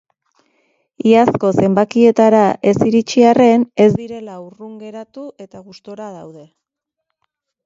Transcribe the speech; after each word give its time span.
Iazko 1.09 1.51
zenbakietara 1.67 2.39
ez 2.71 2.75
iritsi 2.93 3.27
arren, 3.33 3.67
ez 3.85 3.87
direla 4.01 4.39
urrun 4.49 4.73
geratu 4.87 5.27
eta 5.47 5.63
gustura 5.69 6.11
daude. 6.21 6.49